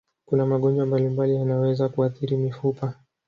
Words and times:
Kuna 0.25 0.45
magonjwa 0.45 0.85
mbalimbali 0.85 1.35
yanayoweza 1.35 1.89
kuathiri 1.89 2.37
mifupa. 2.37 2.95